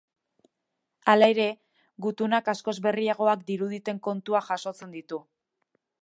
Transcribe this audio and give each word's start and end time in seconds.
Hala 1.13 1.27
ere, 1.33 1.45
gutunak 2.05 2.49
askoz 2.55 2.75
berriagoak 2.87 3.47
diruditen 3.53 4.03
kontuak 4.09 4.49
jasotzen 4.53 4.97
ditu. 4.99 5.25